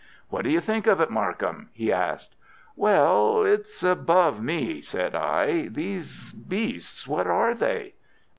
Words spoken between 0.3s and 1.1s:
do you think of